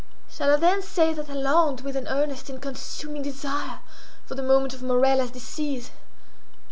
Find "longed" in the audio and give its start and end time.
1.35-1.81